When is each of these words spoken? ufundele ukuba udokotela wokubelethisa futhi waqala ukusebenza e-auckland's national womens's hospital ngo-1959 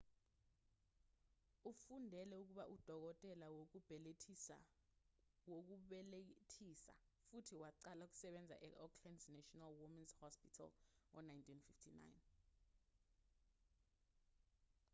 ufundele 1.69 2.35
ukuba 2.43 2.63
udokotela 2.75 3.47
wokubelethisa 3.55 4.55
futhi 7.29 7.53
waqala 7.61 8.01
ukusebenza 8.05 8.55
e-auckland's 8.67 9.25
national 9.35 9.71
womens's 9.79 10.19
hospital 10.23 10.69
ngo-1959 11.13 12.17